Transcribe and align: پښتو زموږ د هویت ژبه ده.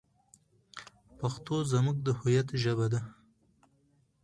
پښتو 1.19 1.55
زموږ 1.71 1.97
د 2.05 2.07
هویت 2.19 2.47
ژبه 2.63 2.87
ده. 2.93 3.01